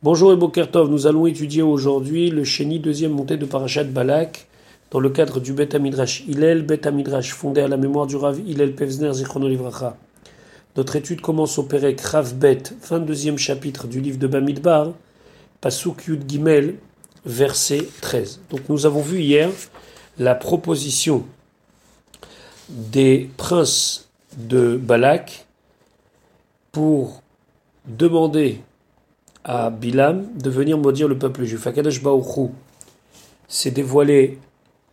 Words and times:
Bonjour 0.00 0.32
et 0.32 0.36
Bokertov, 0.36 0.88
nous 0.88 1.08
allons 1.08 1.26
étudier 1.26 1.62
aujourd'hui 1.62 2.30
le 2.30 2.44
Chéni, 2.44 2.78
deuxième 2.78 3.10
montée 3.10 3.36
de 3.36 3.44
Parashat 3.44 3.82
Balak, 3.82 4.46
dans 4.92 5.00
le 5.00 5.10
cadre 5.10 5.40
du 5.40 5.52
Bet 5.52 5.74
Amidrash 5.74 6.22
Hillel, 6.28 6.62
Bet 6.62 6.86
Amidrash 6.86 7.32
fondé 7.32 7.62
à 7.62 7.66
la 7.66 7.76
mémoire 7.76 8.06
du 8.06 8.14
Rav 8.14 8.38
Hillel 8.38 8.76
Pevzner 8.76 9.12
Zichrono 9.12 9.48
Livracha. 9.48 9.96
Notre 10.76 10.94
étude 10.94 11.20
commence 11.20 11.58
au 11.58 11.64
Perek 11.64 12.00
Rav 12.00 12.36
Bet, 12.36 12.62
22e 12.88 13.38
chapitre 13.38 13.88
du 13.88 14.00
livre 14.00 14.18
de 14.18 14.28
Bamidbar, 14.28 14.92
Pasuk 15.60 16.06
Yud 16.06 16.30
Gimel, 16.30 16.76
verset 17.26 17.84
13. 18.00 18.42
Donc 18.50 18.68
nous 18.68 18.86
avons 18.86 19.02
vu 19.02 19.18
hier 19.18 19.50
la 20.16 20.36
proposition 20.36 21.24
des 22.68 23.28
princes 23.36 24.08
de 24.36 24.76
Balak 24.76 25.44
pour 26.70 27.20
demander 27.88 28.60
à 29.48 29.70
Bilam 29.70 30.26
de 30.36 30.50
venir 30.50 30.76
maudire 30.76 31.08
le 31.08 31.16
peuple 31.16 31.44
juif. 31.44 31.66
Akadosh 31.66 32.02
Baouchou 32.02 32.52
s'est 33.48 33.70
dévoilé 33.70 34.38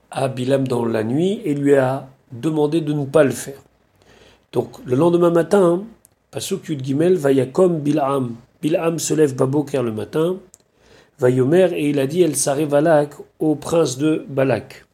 à 0.09 0.29
Bilam 0.29 0.65
dans 0.65 0.85
la 0.85 1.03
nuit 1.03 1.41
et 1.43 1.53
lui 1.53 1.75
a 1.75 2.07
demandé 2.31 2.79
de 2.79 2.93
ne 2.93 3.03
pas 3.03 3.25
le 3.25 3.31
faire. 3.31 3.59
Donc 4.53 4.77
le 4.85 4.95
lendemain 4.95 5.29
matin, 5.29 5.83
Pasuk 6.31 6.69
Yud 6.69 6.85
Gimel, 6.85 7.15
Vayakom 7.15 7.79
Bilam. 7.79 8.35
Bilam 8.61 8.97
se 8.97 9.13
lève 9.13 9.35
Baboker 9.35 9.83
le 9.83 9.91
matin, 9.91 10.37
Vayomer, 11.19 11.73
et 11.73 11.89
il 11.89 11.99
a 11.99 12.07
dit 12.07 12.21
El 12.21 12.37
Sare 12.37 12.65
Balak 12.65 13.13
au 13.39 13.55
prince 13.55 13.97
de 13.97 14.25
Balak. 14.29 14.85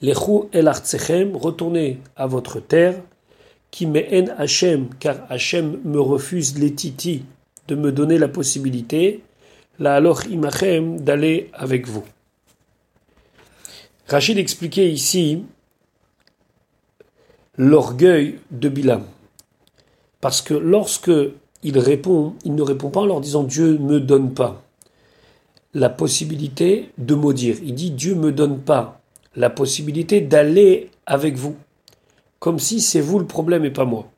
Lechou 0.00 0.48
El 0.52 0.68
Artsechem, 0.68 1.34
retournez 1.36 1.98
à 2.14 2.28
votre 2.28 2.60
terre, 2.60 3.02
qui 3.72 3.84
haine 3.96 4.32
Hachem, 4.38 4.90
car 5.00 5.16
Hachem 5.28 5.80
me 5.84 6.00
refuse 6.00 6.56
les 6.56 6.72
titi 6.72 7.24
de 7.68 7.74
me 7.74 7.92
donner 7.92 8.18
la 8.18 8.28
possibilité, 8.28 9.22
la 9.78 9.94
alors 9.94 10.26
imachem, 10.26 11.00
d'aller 11.00 11.50
avec 11.52 11.86
vous. 11.86 12.04
Rachid 14.08 14.38
expliquait 14.38 14.90
ici 14.90 15.44
l'orgueil 17.58 18.38
de 18.50 18.68
Bilam. 18.68 19.04
Parce 20.20 20.40
que 20.40 20.54
lorsque 20.54 21.10
il 21.62 21.78
répond, 21.78 22.34
il 22.44 22.54
ne 22.54 22.62
répond 22.62 22.90
pas 22.90 23.00
en 23.00 23.06
leur 23.06 23.20
disant 23.20 23.44
Dieu 23.44 23.72
ne 23.72 23.78
me 23.78 24.00
donne 24.00 24.32
pas 24.32 24.62
la 25.74 25.90
possibilité 25.90 26.90
de 26.96 27.14
maudire. 27.14 27.56
Il 27.62 27.74
dit 27.74 27.90
Dieu 27.90 28.14
ne 28.14 28.20
me 28.20 28.32
donne 28.32 28.60
pas 28.60 29.00
la 29.36 29.50
possibilité 29.50 30.20
d'aller 30.20 30.90
avec 31.06 31.36
vous. 31.36 31.56
Comme 32.38 32.58
si 32.58 32.80
c'est 32.80 33.00
vous 33.00 33.18
le 33.18 33.26
problème 33.26 33.64
et 33.64 33.70
pas 33.70 33.84
moi. 33.84 34.10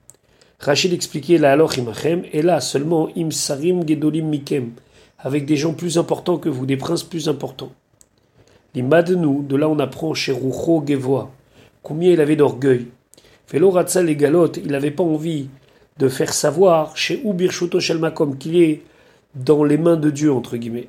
Rachid 0.60 0.92
expliquait 0.92 1.38
la 1.38 1.52
alors 1.52 1.78
imachem, 1.78 2.22
et 2.32 2.42
là 2.42 2.60
seulement 2.60 3.08
imsarim 3.16 3.88
gedolim 3.88 4.28
mikem, 4.28 4.72
avec 5.18 5.46
des 5.46 5.56
gens 5.56 5.72
plus 5.72 5.96
importants 5.96 6.36
que 6.36 6.50
vous, 6.50 6.66
des 6.66 6.76
princes 6.76 7.02
plus 7.02 7.30
importants. 7.30 7.72
L'imad 8.74 9.10
de 9.10 9.56
là 9.56 9.70
on 9.70 9.78
apprend 9.78 10.12
chez 10.12 10.32
Roucho 10.32 10.84
Gevoa, 10.86 11.30
combien 11.82 12.12
il 12.12 12.20
avait 12.20 12.36
d'orgueil. 12.36 12.88
Velo 13.50 13.74
les 14.04 14.16
galotes, 14.16 14.58
il 14.58 14.70
n'avait 14.70 14.90
pas 14.90 15.02
envie 15.02 15.48
de 15.98 16.08
faire 16.08 16.34
savoir 16.34 16.94
chez 16.94 17.22
Ubir 17.24 17.52
Shelmakom 17.52 18.36
qu'il 18.36 18.62
est 18.62 18.82
dans 19.34 19.64
les 19.64 19.78
mains 19.78 19.96
de 19.96 20.10
Dieu, 20.10 20.30
entre 20.30 20.58
guillemets. 20.58 20.88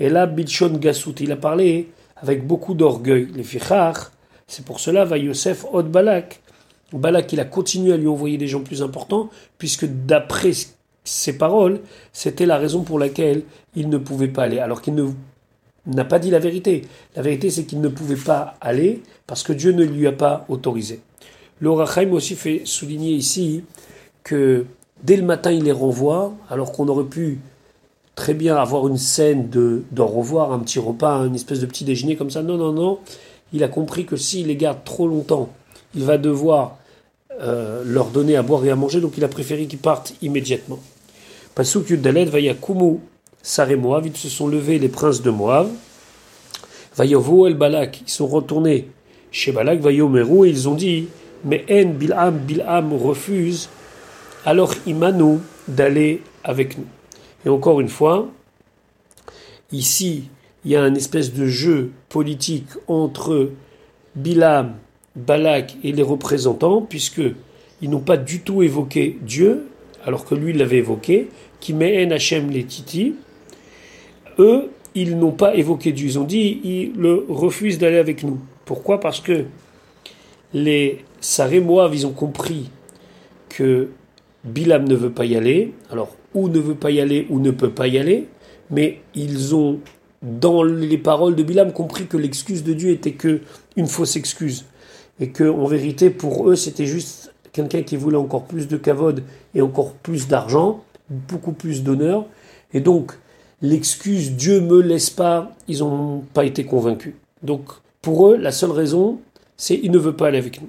Et 0.00 0.08
là, 0.08 0.26
Bilshon 0.26 0.76
Gassout, 0.76 1.14
il 1.20 1.30
a 1.30 1.36
parlé 1.36 1.88
avec 2.16 2.46
beaucoup 2.46 2.74
d'orgueil. 2.74 3.28
Les 3.34 3.44
fichar, 3.44 4.10
c'est 4.48 4.64
pour 4.64 4.80
cela, 4.80 5.04
va 5.04 5.18
Yosef 5.18 5.64
Balak, 6.98 7.32
il 7.32 7.40
a 7.40 7.44
continué 7.44 7.92
à 7.92 7.96
lui 7.96 8.06
envoyer 8.06 8.38
des 8.38 8.46
gens 8.46 8.60
plus 8.60 8.82
importants, 8.82 9.30
puisque 9.58 9.86
d'après 9.86 10.52
ses 11.04 11.36
paroles, 11.36 11.80
c'était 12.12 12.46
la 12.46 12.56
raison 12.56 12.82
pour 12.82 12.98
laquelle 12.98 13.42
il 13.74 13.88
ne 13.88 13.98
pouvait 13.98 14.28
pas 14.28 14.44
aller, 14.44 14.58
alors 14.58 14.80
qu'il 14.80 14.94
n'a 15.86 16.04
pas 16.04 16.18
dit 16.18 16.30
la 16.30 16.38
vérité. 16.38 16.82
La 17.14 17.22
vérité, 17.22 17.50
c'est 17.50 17.64
qu'il 17.64 17.80
ne 17.80 17.88
pouvait 17.88 18.16
pas 18.16 18.54
aller 18.60 19.02
parce 19.26 19.42
que 19.42 19.52
Dieu 19.52 19.72
ne 19.72 19.84
lui 19.84 20.06
a 20.06 20.12
pas 20.12 20.44
autorisé. 20.48 21.00
Le 21.60 21.70
Rachaim 21.70 22.12
aussi 22.12 22.34
fait 22.34 22.62
souligner 22.64 23.12
ici 23.12 23.64
que 24.22 24.66
dès 25.02 25.16
le 25.16 25.22
matin, 25.22 25.52
il 25.52 25.64
les 25.64 25.72
renvoie, 25.72 26.32
alors 26.48 26.72
qu'on 26.72 26.88
aurait 26.88 27.04
pu 27.04 27.38
très 28.14 28.34
bien 28.34 28.56
avoir 28.56 28.86
une 28.88 28.96
scène 28.96 29.50
de, 29.50 29.82
d'en 29.90 30.06
revoir, 30.06 30.52
un 30.52 30.60
petit 30.60 30.78
repas, 30.78 31.26
une 31.26 31.34
espèce 31.34 31.60
de 31.60 31.66
petit 31.66 31.84
déjeuner 31.84 32.16
comme 32.16 32.30
ça. 32.30 32.42
Non, 32.42 32.56
non, 32.56 32.72
non. 32.72 32.98
Il 33.52 33.62
a 33.62 33.68
compris 33.68 34.04
que 34.06 34.16
s'il 34.16 34.46
les 34.46 34.56
garde 34.56 34.84
trop 34.84 35.06
longtemps, 35.06 35.50
il 35.94 36.04
va 36.04 36.18
devoir 36.18 36.78
euh, 37.40 37.82
leur 37.84 38.06
donner 38.06 38.36
à 38.36 38.42
boire 38.42 38.64
et 38.64 38.70
à 38.70 38.76
manger, 38.76 39.00
donc 39.00 39.14
il 39.16 39.24
a 39.24 39.28
préféré 39.28 39.66
qu'ils 39.66 39.78
partent 39.78 40.14
immédiatement. 40.22 40.78
Pasuk 41.54 41.90
Yudalet, 41.90 42.26
Vayakumu 42.26 43.00
Sare 43.42 43.76
Moav, 43.76 44.06
ils 44.06 44.16
se 44.16 44.28
sont 44.28 44.48
levés 44.48 44.78
les 44.78 44.88
princes 44.88 45.20
de 45.20 45.30
Moab. 45.30 45.68
Vayovo 46.96 47.46
El 47.46 47.54
Balak, 47.54 48.02
ils 48.06 48.10
sont 48.10 48.26
retournés 48.26 48.88
chez 49.30 49.52
Balak, 49.52 49.80
Vayomeru, 49.80 50.46
et 50.46 50.50
ils 50.50 50.68
ont 50.68 50.74
dit 50.74 51.08
Mais 51.44 51.64
En 51.70 51.90
Bilham, 51.90 52.38
Bilham 52.38 52.92
refuse, 52.94 53.68
alors 54.44 54.74
Imanu 54.86 55.38
d'aller 55.66 56.22
avec 56.44 56.78
nous. 56.78 56.86
Et 57.44 57.48
encore 57.48 57.80
une 57.80 57.88
fois, 57.88 58.28
ici, 59.72 60.24
il 60.64 60.70
y 60.70 60.76
a 60.76 60.82
un 60.82 60.94
espèce 60.94 61.32
de 61.34 61.46
jeu 61.46 61.90
politique 62.08 62.68
entre 62.86 63.50
Bilham 64.14 64.74
Balak 65.16 65.76
et 65.84 65.92
les 65.92 66.02
représentants, 66.02 66.82
puisque 66.82 67.22
ils 67.82 67.90
n'ont 67.90 68.00
pas 68.00 68.16
du 68.16 68.40
tout 68.40 68.62
évoqué 68.62 69.18
Dieu, 69.22 69.66
alors 70.04 70.24
que 70.24 70.34
lui 70.34 70.52
l'avait 70.52 70.78
évoqué, 70.78 71.28
qui 71.60 71.72
met 71.72 72.12
Hachem 72.12 72.50
les 72.50 72.64
Titi. 72.64 73.14
Eux, 74.38 74.70
ils 74.94 75.18
n'ont 75.18 75.32
pas 75.32 75.54
évoqué 75.54 75.92
Dieu. 75.92 76.06
Ils 76.06 76.18
ont 76.18 76.24
dit, 76.24 76.60
ils 76.64 76.92
le 76.96 77.24
refusent 77.28 77.78
d'aller 77.78 77.98
avec 77.98 78.22
nous. 78.22 78.38
Pourquoi? 78.64 79.00
Parce 79.00 79.20
que 79.20 79.44
les 80.52 81.04
Sarémoaves, 81.20 81.94
ils 81.94 82.06
ont 82.06 82.12
compris 82.12 82.70
que 83.48 83.88
Bilam 84.44 84.86
ne 84.86 84.94
veut 84.94 85.10
pas 85.10 85.24
y 85.24 85.36
aller. 85.36 85.72
Alors, 85.90 86.14
ou 86.34 86.48
ne 86.48 86.58
veut 86.58 86.74
pas 86.74 86.90
y 86.90 87.00
aller, 87.00 87.26
ou 87.30 87.38
ne 87.38 87.50
peut 87.50 87.70
pas 87.70 87.86
y 87.86 87.98
aller. 87.98 88.26
Mais 88.70 89.00
ils 89.14 89.54
ont, 89.54 89.80
dans 90.22 90.62
les 90.62 90.98
paroles 90.98 91.36
de 91.36 91.42
Bilam, 91.42 91.72
compris 91.72 92.06
que 92.06 92.16
l'excuse 92.16 92.62
de 92.64 92.72
Dieu 92.72 92.90
était 92.90 93.12
que 93.12 93.40
une 93.76 93.86
fausse 93.86 94.16
excuse 94.16 94.64
et 95.20 95.30
que 95.30 95.44
en 95.44 95.66
vérité 95.66 96.10
pour 96.10 96.48
eux 96.48 96.56
c'était 96.56 96.86
juste 96.86 97.32
quelqu'un 97.52 97.82
qui 97.82 97.96
voulait 97.96 98.16
encore 98.16 98.44
plus 98.44 98.66
de 98.68 98.76
kavod 98.76 99.22
et 99.54 99.62
encore 99.62 99.92
plus 99.92 100.26
d'argent, 100.26 100.82
beaucoup 101.08 101.52
plus 101.52 101.82
d'honneur, 101.82 102.26
et 102.72 102.80
donc 102.80 103.12
l'excuse 103.62 104.32
Dieu 104.32 104.60
me 104.60 104.80
laisse 104.80 105.10
pas, 105.10 105.52
ils 105.68 105.78
n'ont 105.78 106.24
pas 106.34 106.44
été 106.44 106.64
convaincus. 106.64 107.14
Donc 107.42 107.70
pour 108.02 108.28
eux 108.28 108.36
la 108.36 108.52
seule 108.52 108.72
raison 108.72 109.20
c'est 109.56 109.78
il 109.82 109.90
ne 109.90 109.98
veut 109.98 110.16
pas 110.16 110.28
aller 110.28 110.38
avec 110.38 110.60
nous. 110.60 110.68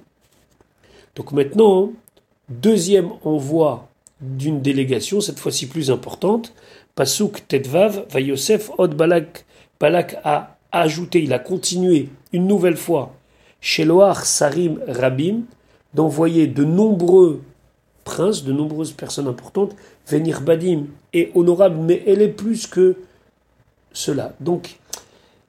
Donc 1.16 1.32
maintenant 1.32 1.92
deuxième 2.50 3.10
envoi 3.24 3.90
d'une 4.22 4.62
délégation, 4.62 5.22
cette 5.22 5.40
fois-ci 5.40 5.68
plus 5.68 5.92
importante, 5.92 6.54
Pasuk 6.96 7.48
Tetvav, 7.48 8.06
va 8.10 8.20
Yosef 8.20 8.72
Od 8.78 8.96
Balak, 8.96 9.46
Balak 9.80 10.18
a 10.24 10.58
ajouté, 10.72 11.24
il 11.24 11.34
a 11.34 11.40
continué 11.40 12.10
une 12.32 12.48
nouvelle 12.48 12.78
fois 12.78 13.14
chez 13.66 13.84
Loar 13.84 14.28
Sarim 14.28 14.80
Rabim, 14.88 15.42
d'envoyer 15.96 16.46
de 16.46 16.64
nombreux 16.64 17.42
princes, 18.04 18.44
de 18.44 18.54
nombreuses 18.54 18.92
personnes 18.92 19.28
importantes, 19.28 19.76
venir 20.08 20.42
Badim 20.42 20.84
et 21.14 21.32
honorables, 21.34 21.80
mais 21.82 22.04
elle 22.06 22.22
est 22.22 22.28
plus 22.28 22.68
que 22.68 22.96
cela. 23.92 24.34
Donc, 24.40 24.78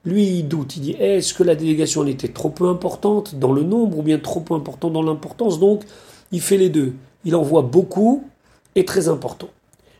lui, 0.03 0.39
il 0.39 0.47
doute, 0.47 0.77
il 0.77 0.81
dit 0.81 0.95
est-ce 0.99 1.35
que 1.35 1.43
la 1.43 1.53
délégation 1.53 2.07
était 2.07 2.29
trop 2.29 2.49
peu 2.49 2.67
importante 2.67 3.35
dans 3.35 3.53
le 3.53 3.61
nombre 3.61 3.99
ou 3.99 4.01
bien 4.01 4.17
trop 4.17 4.39
peu 4.39 4.55
importante 4.55 4.93
dans 4.93 5.03
l'importance? 5.03 5.59
Donc, 5.59 5.83
il 6.31 6.41
fait 6.41 6.57
les 6.57 6.69
deux. 6.69 6.93
Il 7.23 7.35
envoie 7.35 7.61
beaucoup 7.61 8.23
et 8.73 8.83
très 8.83 9.09
important. 9.09 9.49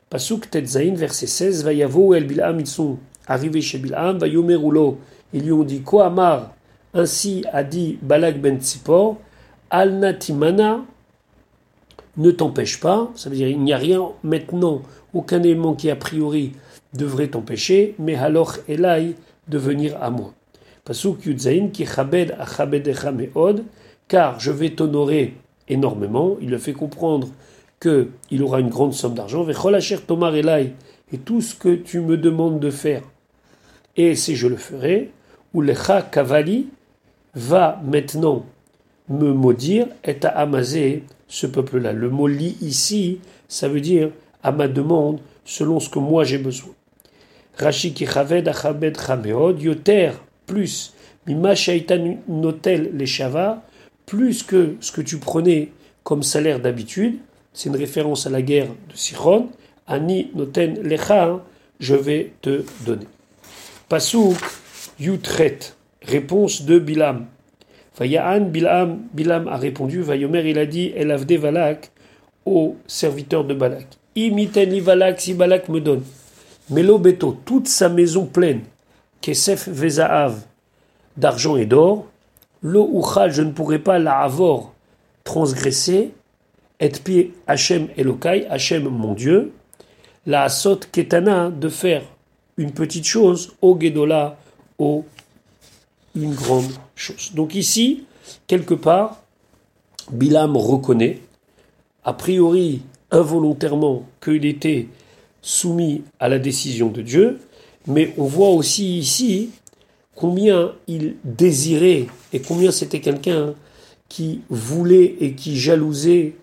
Pasuk 0.09 0.49
Tetzain, 0.49 0.95
verset 0.95 1.27
16, 1.27 1.63
Vayavo 1.63 2.15
El 2.15 2.25
Bilham, 2.25 2.59
ils 2.59 2.65
sont 2.65 2.97
arrivés 3.27 3.61
chez 3.61 3.77
Bilham, 3.77 4.17
Vayomerulo, 4.17 4.97
ils 5.33 5.43
lui 5.43 5.51
ont 5.51 5.63
dit 5.63 5.81
Quoi 5.81 6.07
Amar? 6.07 6.56
Ainsi 6.97 7.43
a 7.51 7.63
dit 7.63 7.97
Balak 8.01 8.39
ben 8.41 8.59
Tzipor, 8.59 9.17
Al 9.69 9.93
Natimana, 9.99 10.81
ne 12.17 12.31
t'empêche 12.31 12.79
pas, 12.79 13.11
ça 13.15 13.29
veut 13.29 13.35
dire 13.35 13.47
il 13.47 13.61
n'y 13.61 13.73
a 13.73 13.77
rien 13.77 14.09
maintenant, 14.23 14.81
aucun 15.13 15.41
élément 15.43 15.75
qui 15.75 15.89
a 15.89 15.95
priori 15.95 16.53
devrait 16.93 17.27
t'empêcher, 17.27 17.95
mais 17.99 18.15
alors 18.15 18.55
Elai 18.67 19.15
de 19.47 19.57
venir 19.57 19.97
à 20.01 20.09
moi. 20.09 20.33
Pasuk 20.83 21.25
Yudzain 21.25 21.69
ki 21.69 21.85
chabed 21.85 22.35
car 24.07 24.39
je 24.39 24.51
vais 24.51 24.69
t'honorer 24.69 25.35
énormément. 25.67 26.37
Il 26.41 26.49
le 26.49 26.57
fait 26.57 26.73
comprendre 26.73 27.27
que 27.79 28.09
il 28.31 28.41
aura 28.41 28.59
une 28.59 28.69
grande 28.69 28.93
somme 28.93 29.13
d'argent. 29.13 29.45
Elai, 29.47 30.73
et 31.11 31.17
tout 31.17 31.41
ce 31.41 31.55
que 31.55 31.75
tu 31.75 31.99
me 31.99 32.17
demandes 32.17 32.59
de 32.59 32.69
faire, 32.69 33.03
et 33.95 34.15
si 34.15 34.35
je 34.35 34.47
le 34.47 34.57
ferai, 34.57 35.11
ou 35.53 35.63
kavali, 36.11 36.67
va 37.37 37.79
maintenant 37.85 38.45
me 39.09 39.31
maudire 39.31 39.87
et 40.03 40.17
à 40.25 40.29
amaser 40.29 41.03
ce 41.27 41.47
peuple-là. 41.47 41.93
Le 41.93 42.09
mot 42.09 42.27
li 42.27 42.57
ici, 42.61 43.19
ça 43.47 43.69
veut 43.69 43.79
dire 43.79 44.09
à 44.43 44.51
ma 44.51 44.67
demande, 44.67 45.19
selon 45.45 45.79
ce 45.79 45.89
que 45.89 45.99
moi 45.99 46.23
j'ai 46.23 46.37
besoin. 46.37 46.73
Rashi 47.57 47.93
Kichaved 47.93 48.47
Achabed 48.47 48.99
Chameod, 48.99 49.61
Yoter, 49.61 50.11
plus, 50.45 50.93
Mima 51.25 51.55
Shaitan 51.55 52.17
Notel 52.27 52.91
les 52.93 53.07
plus 54.05 54.43
que 54.43 54.75
ce 54.79 54.91
que 54.91 55.01
tu 55.01 55.17
prenais 55.17 55.69
comme 56.03 56.23
salaire 56.23 56.59
d'habitude, 56.59 57.17
c'est 57.53 57.69
une 57.69 57.75
référence 57.75 58.25
à 58.25 58.29
la 58.29 58.41
guerre 58.41 58.67
de 58.67 58.95
Sichon, 58.95 59.49
Ani 59.87 60.31
Noten 60.35 60.81
Lecha, 60.81 61.43
je 61.79 61.95
vais 61.95 62.31
te 62.41 62.63
donner. 62.85 63.07
Pasouk 63.89 64.37
Yutret, 64.99 65.59
réponse 66.07 66.63
de 66.63 66.79
Bilam. 66.79 67.25
Vayaan 67.97 68.41
Bilam, 68.41 68.99
Bilam 69.13 69.47
a 69.47 69.57
répondu, 69.57 70.01
Vayomer 70.01 70.49
il 70.49 70.59
a 70.59 70.65
dit, 70.65 70.91
El 70.95 71.11
Avde 71.11 71.33
Valak, 71.33 71.91
au 72.45 72.75
serviteur 72.87 73.43
de 73.43 73.53
Balak. 73.53 73.87
Imiten 74.15 74.81
Balak, 74.81 75.19
si 75.19 75.33
Balak 75.33 75.69
me 75.69 75.79
donne. 75.79 76.03
Melo 76.69 76.97
Beto, 76.97 77.37
toute 77.45 77.67
sa 77.67 77.89
maison 77.89 78.25
pleine, 78.25 78.61
Kesef 79.21 79.67
Vezaav, 79.67 80.41
d'argent 81.15 81.55
et 81.57 81.65
d'or, 81.65 82.07
Lo 82.61 82.89
Uchal, 82.99 83.31
je 83.31 83.41
ne 83.41 83.51
pourrai 83.51 83.79
pas 83.79 83.99
la 83.99 84.19
avoir 84.19 84.73
transgressé, 85.23 86.11
et 86.79 86.89
pi 86.89 87.31
Hachem 87.47 87.87
Elokai, 87.97 88.45
Hachem 88.49 88.83
mon 88.83 89.13
Dieu, 89.13 89.53
la 90.25 90.49
Sot 90.49 90.79
Ketana, 90.91 91.49
de 91.49 91.69
faire 91.69 92.03
une 92.57 92.71
petite 92.71 93.05
chose, 93.05 93.55
au 93.61 93.79
Gedola, 93.79 94.37
au 94.77 95.05
une 96.21 96.33
grande 96.33 96.71
chose. 96.95 97.31
Donc 97.33 97.55
ici, 97.55 98.05
quelque 98.47 98.73
part, 98.73 99.23
Bilam 100.11 100.57
reconnaît, 100.57 101.19
a 102.03 102.13
priori 102.13 102.81
involontairement, 103.11 104.03
qu'il 104.21 104.45
était 104.45 104.87
soumis 105.41 106.03
à 106.19 106.27
la 106.27 106.39
décision 106.39 106.89
de 106.89 107.01
Dieu, 107.01 107.39
mais 107.85 108.13
on 108.17 108.25
voit 108.25 108.49
aussi 108.49 108.97
ici 108.97 109.49
combien 110.15 110.73
il 110.87 111.15
désirait 111.23 112.07
et 112.33 112.41
combien 112.41 112.71
c'était 112.71 112.99
quelqu'un 112.99 113.53
qui 114.09 114.41
voulait 114.49 115.15
et 115.21 115.33
qui 115.33 115.57
jalousait 115.57 116.33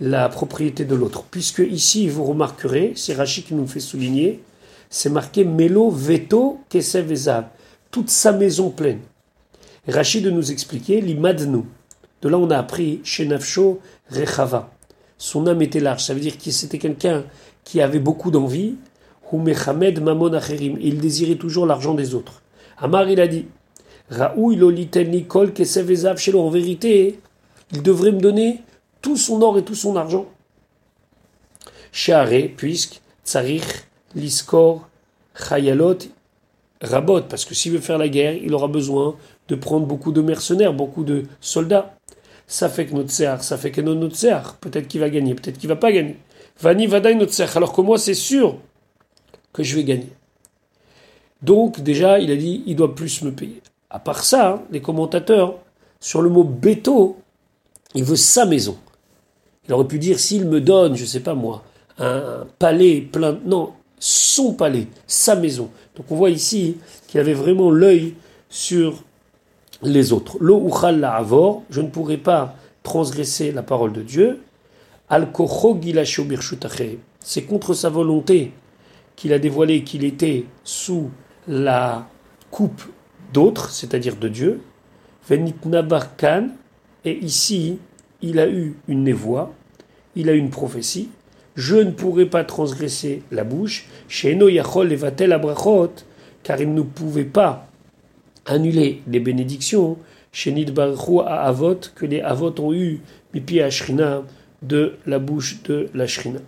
la 0.00 0.28
propriété 0.28 0.84
de 0.84 0.94
l'autre. 0.94 1.24
Puisque 1.30 1.58
ici, 1.60 2.08
vous 2.08 2.24
remarquerez, 2.24 2.94
c'est 2.96 3.14
Rachid 3.14 3.44
qui 3.44 3.54
nous 3.54 3.66
fait 3.66 3.80
souligner, 3.80 4.40
c'est 4.88 5.10
marqué 5.10 5.44
Melo 5.44 5.90
Veto 5.90 6.60
Kesev 6.68 7.14
toute 7.90 8.10
sa 8.10 8.32
maison 8.32 8.70
pleine. 8.70 9.00
Rachid 9.88 10.24
de 10.24 10.30
nous 10.30 10.52
expliquer 10.52 11.00
l'Imadnu. 11.00 11.64
De 12.22 12.28
là, 12.28 12.38
on 12.38 12.50
a 12.50 12.58
appris 12.58 13.00
chez 13.02 13.26
Nafsho 13.26 13.80
Rechava. 14.10 14.70
Son 15.16 15.46
âme 15.46 15.62
était 15.62 15.80
large. 15.80 16.04
Ça 16.04 16.14
veut 16.14 16.20
dire 16.20 16.38
que 16.38 16.50
c'était 16.50 16.78
quelqu'un 16.78 17.24
qui 17.64 17.80
avait 17.80 17.98
beaucoup 17.98 18.30
d'envie. 18.30 18.76
Mamon 19.32 20.32
Acherim. 20.32 20.76
Il 20.80 20.98
désirait 20.98 21.36
toujours 21.36 21.66
l'argent 21.66 21.94
des 21.94 22.14
autres. 22.14 22.42
Amar, 22.78 23.08
il 23.08 23.20
a 23.20 23.28
dit 23.28 23.46
Shelo. 24.10 24.70
En 26.40 26.50
vérité, 26.50 27.20
il 27.72 27.82
devrait 27.82 28.12
me 28.12 28.20
donner 28.20 28.62
tout 29.00 29.16
son 29.16 29.40
or 29.42 29.58
et 29.58 29.62
tout 29.62 29.74
son 29.74 29.96
argent. 29.96 30.26
Puisque 32.56 33.00
Tsarich, 33.24 33.86
Liskor, 34.14 34.88
Chayalot, 35.34 35.98
Rabot, 36.80 37.22
parce 37.22 37.44
que 37.44 37.54
s'il 37.54 37.72
veut 37.72 37.80
faire 37.80 37.98
la 37.98 38.08
guerre, 38.08 38.34
il 38.34 38.54
aura 38.54 38.68
besoin 38.68 39.16
de 39.48 39.54
prendre 39.54 39.86
beaucoup 39.86 40.12
de 40.12 40.20
mercenaires, 40.22 40.72
beaucoup 40.72 41.04
de 41.04 41.24
soldats. 41.40 41.94
Ça 42.46 42.68
fait 42.68 42.86
que 42.86 42.94
notre 42.94 43.10
ça 43.10 43.58
fait 43.58 43.70
que 43.70 43.80
notre 43.80 44.56
peut-être 44.60 44.88
qu'il 44.88 45.00
va 45.00 45.10
gagner, 45.10 45.34
peut-être 45.34 45.58
qu'il 45.58 45.68
va 45.68 45.76
pas 45.76 45.92
gagner. 45.92 46.16
Vani 46.60 46.86
Vadaï 46.86 47.16
notre 47.16 47.56
alors 47.56 47.72
que 47.72 47.80
moi 47.80 47.98
c'est 47.98 48.14
sûr 48.14 48.56
que 49.52 49.62
je 49.62 49.76
vais 49.76 49.84
gagner. 49.84 50.12
Donc 51.42 51.80
déjà, 51.80 52.18
il 52.18 52.30
a 52.30 52.36
dit, 52.36 52.62
il 52.66 52.76
doit 52.76 52.94
plus 52.94 53.22
me 53.22 53.32
payer. 53.32 53.62
À 53.88 53.98
part 53.98 54.24
ça, 54.24 54.62
les 54.70 54.80
commentateurs, 54.80 55.56
sur 55.98 56.22
le 56.22 56.28
mot 56.28 56.44
béto, 56.44 57.16
il 57.94 58.04
veut 58.04 58.16
sa 58.16 58.46
maison. 58.46 58.76
Il 59.66 59.74
aurait 59.74 59.86
pu 59.86 59.98
dire, 59.98 60.18
s'il 60.18 60.46
me 60.46 60.60
donne, 60.60 60.96
je 60.96 61.04
sais 61.04 61.20
pas 61.20 61.34
moi, 61.34 61.64
un 61.98 62.46
palais 62.58 63.00
plein... 63.00 63.38
Non, 63.44 63.72
son 64.00 64.54
palais, 64.54 64.88
sa 65.06 65.36
maison. 65.36 65.70
Donc 65.94 66.06
on 66.10 66.16
voit 66.16 66.30
ici 66.30 66.78
qu'il 67.06 67.20
avait 67.20 67.34
vraiment 67.34 67.70
l'œil 67.70 68.14
sur 68.48 69.04
les 69.82 70.12
autres. 70.12 70.38
Lo 70.40 70.68
la 70.90 71.14
avor, 71.14 71.62
je 71.70 71.80
ne 71.80 71.88
pourrai 71.88 72.16
pas 72.16 72.56
transgresser 72.82 73.52
la 73.52 73.62
parole 73.62 73.92
de 73.92 74.02
Dieu. 74.02 74.40
Al 75.08 75.28
c'est 77.22 77.42
contre 77.42 77.74
sa 77.74 77.90
volonté 77.90 78.52
qu'il 79.16 79.32
a 79.32 79.38
dévoilé 79.38 79.84
qu'il 79.84 80.04
était 80.04 80.46
sous 80.64 81.10
la 81.46 82.08
coupe 82.50 82.82
d'autres, 83.32 83.70
c'est-à-dire 83.70 84.16
de 84.16 84.28
Dieu. 84.28 84.62
Venit 85.28 85.54
nabarkan, 85.66 86.48
et 87.04 87.18
ici 87.18 87.78
il 88.22 88.38
a 88.38 88.48
eu 88.48 88.76
une 88.88 89.04
névoie, 89.04 89.52
il 90.16 90.28
a 90.28 90.32
eu 90.32 90.38
une 90.38 90.50
prophétie. 90.50 91.10
Je 91.56 91.76
ne 91.76 91.90
pourrai 91.90 92.26
pas 92.26 92.44
transgresser 92.44 93.22
la 93.30 93.44
bouche. 93.44 93.86
Chez 94.08 94.34
Yachol 94.34 94.96
abrachot, 95.32 95.92
car 96.42 96.60
il 96.60 96.72
ne 96.72 96.82
pouvait 96.82 97.24
pas 97.24 97.66
annuler 98.46 99.02
les 99.06 99.20
bénédictions 99.20 99.98
Nidbarhu 100.46 101.20
à 101.26 101.42
Avot 101.42 101.80
que 101.94 102.06
les 102.06 102.20
Avot 102.20 102.54
ont 102.60 102.72
eu 102.72 103.00
Mipi 103.34 103.60
Ashrina 103.60 104.22
de 104.62 104.94
la 105.06 105.18
bouche 105.18 105.62
de 105.64 105.88
la 105.94 106.06
Shrina. 106.06 106.40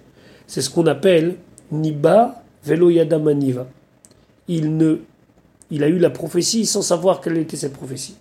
C'est 0.47 0.63
ce 0.63 0.71
qu'on 0.71 0.87
appelle 0.87 1.37
Niba 1.71 2.43
Velo 2.65 2.91
Yadamaniva. 2.91 3.67
Il, 4.49 4.77
ne, 4.77 4.99
il 5.71 5.83
a 5.83 5.89
eu 5.89 5.99
la 5.99 6.11
prophétie 6.11 6.67
sans 6.67 6.83
savoir 6.83 7.21
quelle 7.21 7.39
était 7.39 7.57
cette 7.57 7.73
prophétie. 7.73 8.17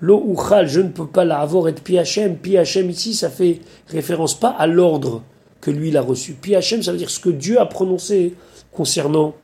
Lo 0.00 0.36
je 0.66 0.80
ne 0.80 0.88
peux 0.88 1.06
pas 1.06 1.24
la 1.24 1.38
avoir 1.38 1.68
et 1.68 1.72
Pi 1.72 1.98
Hashem. 1.98 2.36
Pi 2.36 2.56
Hashem 2.56 2.90
ici, 2.90 3.14
ça 3.14 3.30
fait 3.30 3.60
référence 3.88 4.38
pas 4.38 4.50
à 4.50 4.66
l'ordre 4.66 5.22
que 5.62 5.70
lui 5.70 5.88
il 5.88 5.96
a 5.96 6.02
reçu. 6.02 6.34
Pi 6.34 6.54
Hashem, 6.54 6.82
ça 6.82 6.92
veut 6.92 6.98
dire 6.98 7.08
ce 7.08 7.20
que 7.20 7.30
Dieu 7.30 7.58
a 7.58 7.64
prononcé 7.64 8.34
concernant 8.70 9.34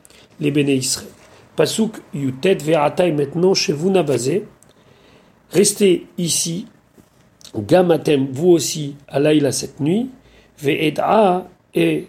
les 0.41 0.51
béné 0.51 0.75
Israël. 0.75 1.09
Pasuk 1.57 2.03
Yutet 2.13 2.57
Ve'atai 2.57 3.13
maintenant 3.13 3.55
chez 3.55 3.73
vous 3.73 3.91
Nabazé. 3.91 4.45
Restez 5.51 6.07
ici. 6.19 6.67
Gamatem, 7.57 8.29
vous 8.31 8.49
aussi, 8.49 8.97
à 9.09 9.19
Laïla 9.19 9.53
cette 9.53 9.81
nuit. 9.81 10.11
Ve'ed'a 10.59 11.49
et 11.75 12.09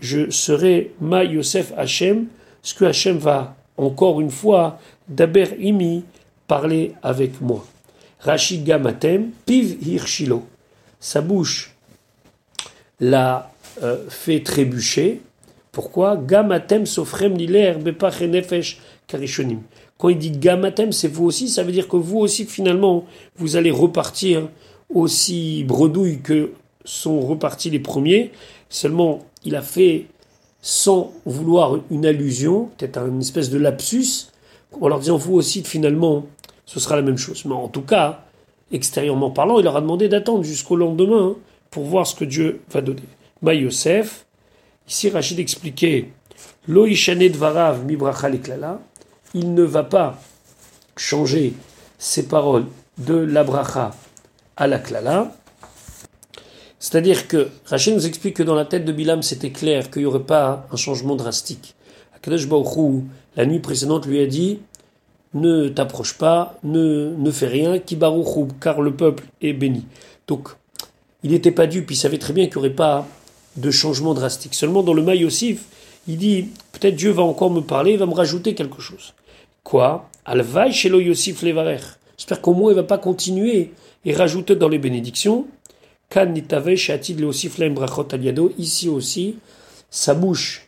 je 0.00 0.30
serai 0.30 0.94
Ma 1.00 1.22
Yosef 1.22 1.72
Hachem, 1.76 2.26
ce 2.62 2.74
que 2.74 2.86
Hachem 2.86 3.18
va 3.18 3.54
encore 3.76 4.20
une 4.20 4.30
fois 4.30 4.78
d'Aber 5.08 5.56
Imi 5.60 6.04
parler 6.46 6.94
avec 7.02 7.40
moi. 7.40 7.64
Rachid 8.20 8.64
Gamatem, 8.64 9.30
Piv 9.46 9.76
Hirshilo. 9.86 10.44
Sa 11.00 11.20
bouche 11.20 11.74
l'a 13.00 13.51
euh, 13.82 14.08
fait 14.08 14.40
trébucher, 14.40 15.20
pourquoi 15.70 16.16
Gamatem 16.16 16.84
sofrem 16.84 17.34
liler 17.34 17.74
nefesh 17.78 18.78
karishonim. 19.06 19.60
Quand 19.98 20.08
il 20.08 20.18
dit 20.18 20.32
gamatem, 20.32 20.92
c'est 20.92 21.08
vous 21.08 21.24
aussi, 21.24 21.48
ça 21.48 21.62
veut 21.62 21.72
dire 21.72 21.88
que 21.88 21.96
vous 21.96 22.18
aussi, 22.18 22.44
finalement, 22.44 23.04
vous 23.36 23.56
allez 23.56 23.70
repartir 23.70 24.48
aussi 24.92 25.64
bredouille 25.64 26.20
que 26.20 26.50
sont 26.84 27.20
repartis 27.20 27.70
les 27.70 27.78
premiers. 27.78 28.32
Seulement, 28.68 29.20
il 29.44 29.56
a 29.56 29.62
fait, 29.62 30.06
sans 30.60 31.12
vouloir 31.24 31.78
une 31.90 32.04
allusion, 32.04 32.68
peut-être 32.76 32.98
une 32.98 33.20
espèce 33.20 33.48
de 33.48 33.58
lapsus, 33.58 34.26
en 34.80 34.88
leur 34.88 34.98
disant 34.98 35.16
vous 35.16 35.34
aussi, 35.34 35.62
finalement, 35.62 36.26
ce 36.66 36.80
sera 36.80 36.96
la 36.96 37.02
même 37.02 37.18
chose. 37.18 37.44
Mais 37.44 37.54
en 37.54 37.68
tout 37.68 37.82
cas, 37.82 38.24
extérieurement 38.72 39.30
parlant, 39.30 39.58
il 39.58 39.64
leur 39.64 39.76
a 39.76 39.80
demandé 39.80 40.08
d'attendre 40.08 40.42
jusqu'au 40.42 40.76
lendemain 40.76 41.36
pour 41.70 41.84
voir 41.84 42.06
ce 42.06 42.14
que 42.14 42.24
Dieu 42.24 42.60
va 42.70 42.80
donner. 42.80 43.02
Ma 43.42 43.54
Yosef, 43.54 44.24
Ici, 44.88 45.10
Rachid 45.10 45.38
expliquait 45.38 46.08
Lo 46.68 46.86
dvarav 46.86 47.84
mibracha 47.84 48.28
Il 49.34 49.54
ne 49.54 49.62
va 49.62 49.82
pas 49.82 50.18
changer 50.96 51.54
ses 51.98 52.28
paroles 52.28 52.66
de 52.98 53.14
la 53.14 53.42
bracha 53.42 53.92
à 54.56 54.66
la 54.66 54.78
klala. 54.78 55.34
C'est-à-dire 56.78 57.26
que 57.26 57.48
Rachid 57.64 57.94
nous 57.94 58.06
explique 58.06 58.36
que 58.36 58.42
dans 58.42 58.54
la 58.54 58.64
tête 58.64 58.84
de 58.84 58.92
Bilam, 58.92 59.22
c'était 59.22 59.50
clair 59.50 59.90
qu'il 59.90 60.02
n'y 60.02 60.06
aurait 60.06 60.20
pas 60.20 60.66
un 60.70 60.76
changement 60.76 61.16
drastique. 61.16 61.74
Akadosh 62.14 62.48
Baruch 62.48 63.04
la 63.36 63.46
nuit 63.46 63.60
précédente, 63.60 64.06
lui 64.06 64.20
a 64.20 64.26
dit 64.26 64.60
Ne 65.34 65.68
t'approche 65.68 66.18
pas, 66.18 66.58
ne, 66.62 67.14
ne 67.16 67.30
fais 67.30 67.46
rien, 67.48 67.80
car 68.60 68.82
le 68.82 68.94
peuple 68.94 69.24
est 69.40 69.52
béni. 69.52 69.86
Donc, 70.28 70.48
il 71.22 71.30
n'était 71.30 71.52
pas 71.52 71.66
dupe, 71.66 71.90
il 71.90 71.96
savait 71.96 72.18
très 72.18 72.32
bien 72.32 72.46
qu'il 72.46 72.58
n'y 72.58 72.66
aurait 72.66 72.74
pas 72.74 73.06
de 73.56 73.70
changement 73.70 74.14
drastique. 74.14 74.54
Seulement 74.54 74.82
dans 74.82 74.94
le 74.94 75.02
Maï 75.02 75.26
il 76.08 76.16
dit 76.16 76.48
peut-être 76.72 76.96
Dieu 76.96 77.10
va 77.10 77.22
encore 77.22 77.50
me 77.50 77.60
parler, 77.60 77.92
il 77.92 77.98
va 77.98 78.06
me 78.06 78.14
rajouter 78.14 78.54
quelque 78.54 78.80
chose. 78.80 79.14
Quoi? 79.62 80.08
Alvaï 80.24 80.72
chez 80.72 80.88
Yosif 80.88 81.42
Levarer. 81.42 81.80
J'espère 82.16 82.40
qu'au 82.40 82.54
moins 82.54 82.72
il 82.72 82.74
va 82.74 82.82
pas 82.82 82.98
continuer 82.98 83.72
et 84.04 84.14
rajouter 84.14 84.56
dans 84.56 84.68
les 84.68 84.78
bénédictions. 84.78 85.46
Kan 86.10 86.26
nitave 86.26 86.74
Brachot 87.70 88.08
Aliado. 88.12 88.52
Ici 88.58 88.88
aussi, 88.88 89.36
sa 89.90 90.14
bouche 90.14 90.66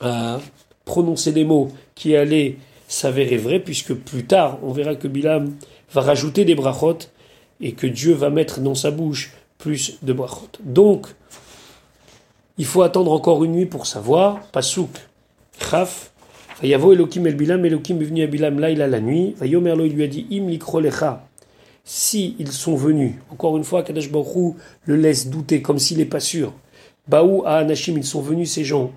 a 0.00 0.40
prononcer 0.84 1.32
des 1.32 1.44
mots 1.44 1.70
qui 1.94 2.16
allaient 2.16 2.56
s'avérer 2.88 3.36
vrais, 3.36 3.60
puisque 3.60 3.94
plus 3.94 4.24
tard, 4.24 4.58
on 4.62 4.72
verra 4.72 4.94
que 4.94 5.08
Bilam 5.08 5.54
va 5.92 6.00
rajouter 6.02 6.44
des 6.44 6.54
brachot 6.54 6.98
et 7.60 7.72
que 7.72 7.86
Dieu 7.86 8.12
va 8.12 8.30
mettre 8.30 8.60
dans 8.60 8.74
sa 8.74 8.90
bouche 8.90 9.32
plus 9.58 9.98
de 10.02 10.12
brachot. 10.12 10.48
Donc, 10.62 11.06
il 12.58 12.64
faut 12.64 12.82
attendre 12.82 13.12
encore 13.12 13.44
une 13.44 13.52
nuit 13.52 13.66
pour 13.66 13.86
savoir. 13.86 14.40
Pasouk, 14.52 14.90
Chaf, 15.58 16.12
Vayavo 16.60 16.92
Elohim 16.92 17.26
el 17.26 17.34
Bilam, 17.34 17.64
Elohim 17.64 18.00
est 18.00 18.04
venu 18.04 18.22
à 18.22 18.26
Bilam 18.26 18.60
là, 18.60 18.70
il 18.70 18.80
a 18.80 18.86
la 18.86 19.00
nuit. 19.00 19.34
Vayomerlo, 19.38 19.84
il 19.84 19.94
lui 19.94 20.04
a 20.04 20.06
dit 20.06 20.26
Im 20.30 20.48
likrolecha. 20.48 21.26
Si 21.84 22.36
ils 22.38 22.52
sont 22.52 22.76
venus, 22.76 23.14
encore 23.30 23.56
une 23.56 23.64
fois, 23.64 23.82
Kadesh 23.82 24.10
Baruch 24.10 24.54
le 24.84 24.96
laisse 24.96 25.28
douter 25.28 25.60
comme 25.60 25.78
s'il 25.78 25.98
n'est 25.98 26.04
pas 26.04 26.20
sûr. 26.20 26.52
Baou 27.08 27.42
à 27.44 27.56
Anashim, 27.56 27.96
ils 27.96 28.04
sont 28.04 28.22
venus 28.22 28.52
ces 28.52 28.64
gens. 28.64 28.92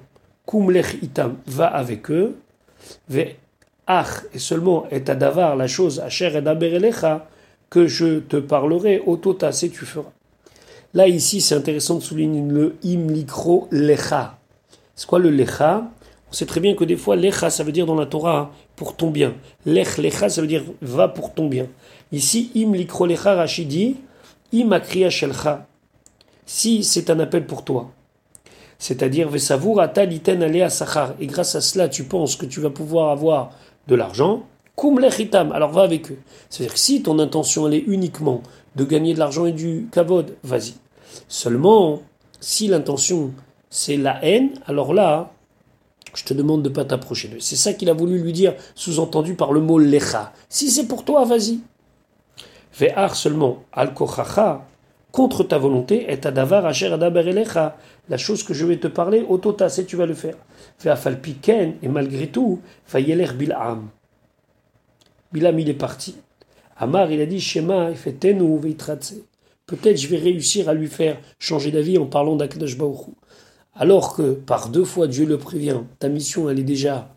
Kumlech 0.46 0.98
itam, 1.02 1.38
va 1.48 1.68
avec 1.68 2.10
eux. 2.12 2.38
Ve 3.10 3.36
ach, 3.88 4.24
et 4.34 4.40
seulement 4.40 4.86
et 4.92 5.00
davar, 5.00 5.56
la 5.56 5.68
chose, 5.68 6.00
Asher 6.00 6.32
et 6.38 6.92
que 7.70 7.88
je 7.88 8.20
te 8.20 8.38
parlerai, 8.38 9.02
otota, 9.06 9.52
c'est 9.52 9.70
tu 9.70 9.86
feras. 9.86 10.12
Là, 10.94 11.08
ici, 11.08 11.42
c'est 11.42 11.56
intéressant 11.56 11.96
de 11.96 12.00
souligner 12.00 12.42
le 12.42 12.76
imlikro 12.84 13.68
lecha. 13.72 14.38
C'est 14.96 15.08
quoi 15.08 15.20
le 15.20 15.30
lecha? 15.30 15.92
On 16.30 16.34
sait 16.34 16.46
très 16.46 16.60
bien 16.60 16.76
que 16.76 16.84
des 16.84 16.96
fois, 16.96 17.16
lecha, 17.16 17.50
ça 17.50 17.64
veut 17.64 17.72
dire 17.72 17.86
dans 17.86 17.96
la 17.96 18.06
Torah 18.06 18.52
pour 18.76 18.96
ton 18.96 19.12
bien. 19.12 19.36
Lech 19.66 19.98
lecha, 19.98 20.30
ça 20.30 20.42
veut 20.42 20.48
dire 20.48 20.64
va 20.82 21.08
pour 21.08 21.34
ton 21.34 21.48
bien. 21.48 21.68
Ici, 22.12 22.52
imlikro 22.56 23.06
lecha, 23.06 23.46
imakriya 24.52 25.10
shelcha. 25.10 25.68
Si 26.46 26.84
c'est 26.84 27.10
un 27.10 27.20
appel 27.20 27.46
pour 27.46 27.64
toi. 27.64 27.92
C'est-à-dire, 28.80 29.30
vesavour 29.30 29.82
alea 29.82 30.70
sachar. 30.70 31.16
Et 31.20 31.28
grâce 31.28 31.56
à 31.56 31.62
cela, 31.62 31.90
tu 31.90 32.06
penses 32.06 32.36
que 32.36 32.46
tu 32.46 32.62
vas 32.62 32.70
pouvoir 32.70 33.12
avoir 33.12 33.52
de 33.88 33.96
l'argent. 33.96 34.44
Kum 34.78 35.00
lechitam. 35.00 35.52
Alors 35.52 35.72
va 35.72 35.82
avec 35.82 36.12
eux. 36.12 36.20
C'est-à-dire 36.50 36.74
que 36.74 36.80
si 36.80 37.02
ton 37.02 37.18
intention, 37.18 37.68
elle 37.68 37.74
est 37.74 37.84
uniquement 37.88 38.44
de 38.76 38.84
gagner 38.84 39.16
de 39.16 39.20
l'argent 39.20 39.48
et 39.48 39.52
du 39.52 39.88
kavod, 39.92 40.38
vas-y. 40.44 40.76
Seulement, 41.28 42.04
si 42.40 42.68
l'intention 42.68 43.34
c'est 43.72 43.98
la 43.98 44.24
haine, 44.24 44.52
alors 44.68 44.94
là, 44.94 45.32
je 46.14 46.24
te 46.24 46.34
demande 46.34 46.62
de 46.62 46.70
ne 46.70 46.74
pas 46.74 46.86
t'approcher 46.86 47.28
d'eux. 47.28 47.40
C'est 47.40 47.56
ça 47.56 47.74
qu'il 47.74 47.90
a 47.90 47.94
voulu 47.94 48.20
lui 48.20 48.34
dire, 48.34 48.54
sous-entendu 48.76 49.34
par 49.34 49.52
le 49.52 49.62
mot 49.62 49.80
lecha. 49.80 50.32
Si 50.48 50.70
c'est 50.70 50.88
pour 50.88 51.04
toi, 51.04 51.26
vas-y. 51.26 51.60
Ve'ar 52.80 53.16
seulement, 53.16 53.64
al 53.74 53.94
contre 53.94 55.44
ta 55.44 55.58
volonté, 55.58 56.12
et 56.12 56.18
davar 56.18 56.68
asher 56.68 56.94
elecha. 56.94 57.78
La 58.10 58.18
chose 58.18 58.44
que 58.44 58.54
je 58.54 58.66
vais 58.66 58.78
te 58.78 58.88
parler, 58.88 59.26
otota, 59.28 59.70
c'est 59.70 59.86
tu 59.86 59.96
vas 59.96 60.06
le 60.06 60.14
faire. 60.14 60.36
Ve'afalpi 60.84 61.36
ken, 61.36 61.76
et 61.82 61.88
malgré 61.88 62.28
tout, 62.28 62.60
yeler 62.94 63.34
bil'am. 63.34 63.90
Bilam, 65.32 65.60
il 65.60 65.70
est 65.70 65.74
parti. 65.74 66.16
Amar, 66.78 67.12
il 67.12 67.22
a 67.22 67.26
dit 67.26 67.40
Shema, 67.40 67.90
il 67.90 67.98
fait 67.98 68.14
tenu 68.14 68.60
Peut-être 69.66 69.98
je 69.98 70.08
vais 70.08 70.18
réussir 70.18 70.70
à 70.70 70.74
lui 70.74 70.88
faire 70.88 71.20
changer 71.40 71.72
d'avis 71.72 71.98
en 71.98 72.06
parlant 72.06 72.38
d'Akdash 72.38 72.78
Baruch 72.78 73.08
Alors 73.76 74.16
que 74.16 74.32
par 74.32 74.70
deux 74.70 74.86
fois 74.86 75.08
Dieu 75.08 75.26
le 75.26 75.38
prévient, 75.38 75.82
ta 76.00 76.08
mission 76.08 76.50
elle 76.50 76.60
est 76.60 76.64
déjà 76.64 77.14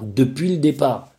depuis 0.00 0.50
le 0.50 0.58
départ 0.58 1.12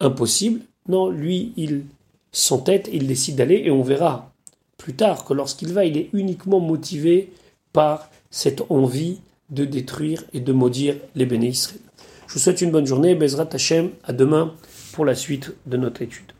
impossible. 0.00 0.62
Non, 0.88 1.08
lui 1.08 1.52
il 1.56 1.84
s'entête, 2.32 2.90
il 2.92 3.06
décide 3.06 3.36
d'aller 3.36 3.62
et 3.64 3.70
on 3.70 3.82
verra 3.82 4.32
plus 4.76 4.94
tard 4.94 5.24
que 5.24 5.34
lorsqu'il 5.34 5.72
va, 5.72 5.84
il 5.84 5.96
est 5.96 6.08
uniquement 6.14 6.58
motivé 6.58 7.32
par 7.72 8.10
cette 8.30 8.62
envie 8.70 9.20
de 9.50 9.64
détruire 9.64 10.24
et 10.32 10.40
de 10.40 10.52
maudire 10.52 10.96
les 11.14 11.26
béné 11.26 11.48
Israël. 11.48 11.80
Je 12.26 12.34
vous 12.34 12.40
souhaite 12.40 12.60
une 12.60 12.70
bonne 12.70 12.86
journée, 12.86 13.14
Bezrat 13.14 13.48
Hashem, 13.52 13.90
à 14.04 14.12
demain 14.12 14.54
pour 14.92 15.04
la 15.04 15.14
suite 15.14 15.54
de 15.66 15.76
notre 15.76 16.02
étude. 16.02 16.32